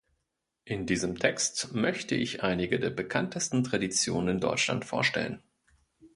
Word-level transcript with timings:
In 0.65 0.87
diesem 0.87 1.19
Text 1.19 1.75
möchte 1.75 2.15
ich 2.15 2.41
einige 2.41 2.79
der 2.79 2.89
bekanntesten 2.89 3.63
Traditionen 3.63 4.29
in 4.29 4.39
Deutschland 4.41 4.83
vorstellen. 4.83 5.43